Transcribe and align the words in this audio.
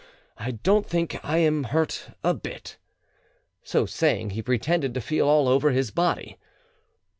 I 0.37 0.49
don't 0.49 0.87
think 0.87 1.19
I 1.23 1.37
am 1.37 1.65
hurt 1.65 2.09
a 2.23 2.33
bit." 2.33 2.79
So 3.61 3.85
saying, 3.85 4.31
he 4.31 4.41
pretended 4.41 4.95
to 4.95 4.99
feel 4.99 5.27
all 5.29 5.47
over 5.47 5.69
his 5.69 5.91
body. 5.91 6.39